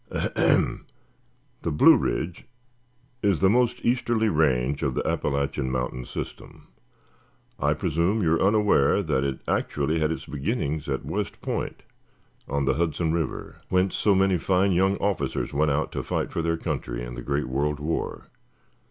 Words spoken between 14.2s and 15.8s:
fine young officers went